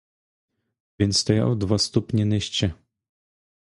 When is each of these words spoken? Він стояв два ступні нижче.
Він 0.99 1.11
стояв 1.11 1.55
два 1.59 1.77
ступні 1.79 2.25
нижче. 2.25 2.73